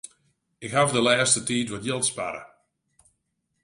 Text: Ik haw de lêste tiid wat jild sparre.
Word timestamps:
Ik 0.65 0.71
haw 0.75 0.89
de 0.93 1.01
lêste 1.07 1.41
tiid 1.47 1.67
wat 1.71 1.85
jild 1.87 2.05
sparre. 2.09 2.43